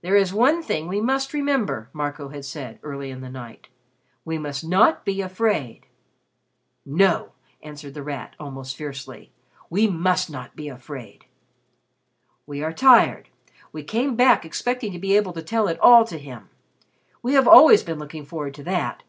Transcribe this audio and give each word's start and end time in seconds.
"There 0.00 0.16
is 0.16 0.34
one 0.34 0.60
thing 0.60 0.88
we 0.88 1.00
must 1.00 1.32
remember," 1.32 1.88
Marco 1.92 2.30
had 2.30 2.44
said, 2.44 2.80
early 2.82 3.12
in 3.12 3.20
the 3.20 3.30
night. 3.30 3.68
"We 4.24 4.38
must 4.38 4.64
not 4.64 5.04
be 5.04 5.20
afraid." 5.20 5.86
"No," 6.84 7.30
answered 7.62 7.94
The 7.94 8.02
Rat, 8.02 8.34
almost 8.40 8.74
fiercely, 8.74 9.30
"we 9.70 9.86
must 9.86 10.30
not 10.30 10.56
be 10.56 10.66
afraid." 10.68 11.26
"We 12.44 12.60
are 12.64 12.72
tired; 12.72 13.28
we 13.70 13.84
came 13.84 14.16
back 14.16 14.44
expecting 14.44 14.90
to 14.92 14.98
be 14.98 15.16
able 15.16 15.32
to 15.34 15.42
tell 15.42 15.68
it 15.68 15.78
all 15.78 16.02
to 16.06 16.18
him. 16.18 16.48
We 17.22 17.34
have 17.34 17.46
always 17.46 17.84
been 17.84 18.00
looking 18.00 18.24
forward 18.24 18.54
to 18.54 18.64
that. 18.64 19.04